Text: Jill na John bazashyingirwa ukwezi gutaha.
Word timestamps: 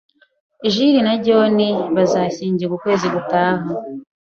Jill 0.71 0.95
na 1.07 1.13
John 1.25 1.57
bazashyingirwa 1.95 2.73
ukwezi 2.75 3.07
gutaha. 3.15 3.65